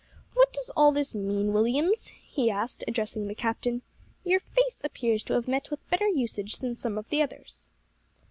What 0.33 0.51
does 0.51 0.71
all 0.75 0.91
this 0.91 1.13
mean, 1.13 1.53
Williams?" 1.53 2.07
he 2.07 2.49
asked, 2.49 2.83
addressing 2.87 3.27
the 3.27 3.35
captain; 3.35 3.83
"your 4.23 4.39
face 4.39 4.81
appears 4.83 5.23
to 5.25 5.33
have 5.35 5.47
met 5.47 5.69
with 5.69 5.87
better 5.91 6.07
usage 6.07 6.57
than 6.57 6.75
some 6.75 6.97
of 6.97 7.07
the 7.09 7.21
others." 7.21 7.69